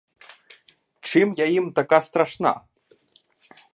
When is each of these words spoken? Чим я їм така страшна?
Чим 1.01 1.33
я 1.37 1.45
їм 1.45 1.73
така 1.73 2.01
страшна? 2.01 2.61